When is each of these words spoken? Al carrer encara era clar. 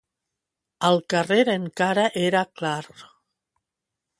Al 0.87 0.95
carrer 1.13 1.43
encara 1.55 2.07
era 2.25 2.41
clar. 2.61 2.83